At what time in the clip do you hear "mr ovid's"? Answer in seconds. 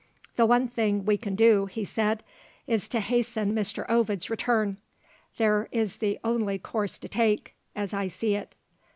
3.53-4.31